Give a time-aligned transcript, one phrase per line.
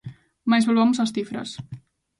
[0.49, 1.49] Mais volvamos ás cifras.